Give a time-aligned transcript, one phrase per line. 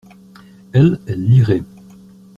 [0.73, 1.61] Elle, elle lirait.